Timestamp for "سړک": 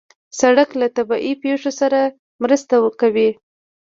0.39-0.69